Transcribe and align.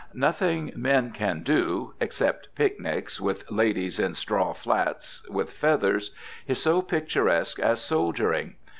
Nothing 0.15 0.73
men 0.75 1.11
can 1.11 1.43
do 1.43 1.93
except 2.01 2.47
picnics, 2.55 3.21
with 3.21 3.51
ladies 3.51 3.99
in 3.99 4.15
straw 4.15 4.51
flats 4.51 5.23
with 5.29 5.51
feathers 5.51 6.09
is 6.47 6.59
so 6.59 6.81
picturesque 6.81 7.59
as 7.59 7.81
soldiering. 7.81 8.55